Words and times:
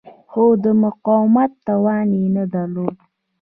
خو 0.29 0.43
د 0.63 0.65
مقاومت 0.83 1.51
توان 1.67 2.07
یې 2.19 2.25
نه 2.35 2.43
درلود. 2.53 2.95